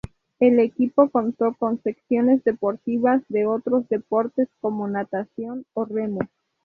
El 0.39 0.59
equipo 0.59 1.09
contó 1.09 1.53
con 1.53 1.79
secciones 1.83 2.43
deportivas 2.43 3.21
de 3.29 3.45
otros 3.45 3.87
deportes, 3.87 4.49
como 4.59 4.87
natación 4.87 5.63
o 5.75 5.85
remo. 5.85 6.21